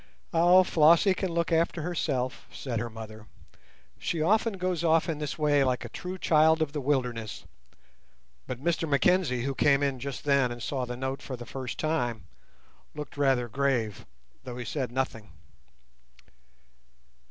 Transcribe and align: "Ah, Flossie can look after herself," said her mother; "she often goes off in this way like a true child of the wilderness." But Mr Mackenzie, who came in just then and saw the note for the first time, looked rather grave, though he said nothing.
"Ah, 0.33 0.63
Flossie 0.63 1.13
can 1.13 1.31
look 1.31 1.51
after 1.51 1.83
herself," 1.83 2.47
said 2.51 2.79
her 2.79 2.89
mother; 2.89 3.27
"she 3.99 4.19
often 4.19 4.53
goes 4.53 4.83
off 4.83 5.07
in 5.07 5.19
this 5.19 5.37
way 5.37 5.63
like 5.63 5.85
a 5.85 5.89
true 5.89 6.17
child 6.17 6.59
of 6.59 6.73
the 6.73 6.81
wilderness." 6.81 7.45
But 8.47 8.59
Mr 8.59 8.89
Mackenzie, 8.89 9.43
who 9.43 9.53
came 9.53 9.83
in 9.83 9.99
just 9.99 10.23
then 10.23 10.51
and 10.51 10.63
saw 10.63 10.85
the 10.85 10.97
note 10.97 11.21
for 11.21 11.35
the 11.37 11.45
first 11.45 11.77
time, 11.77 12.25
looked 12.95 13.15
rather 13.15 13.47
grave, 13.47 14.07
though 14.43 14.57
he 14.57 14.65
said 14.65 14.91
nothing. 14.91 15.33